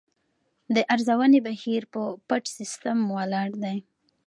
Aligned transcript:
د 0.75 0.77
ارزونې 0.93 1.39
بهیر 1.47 1.83
په 1.93 2.01
پټ 2.27 2.43
سیستم 2.57 2.97
ولاړ 3.15 3.49
دی. 3.63 3.77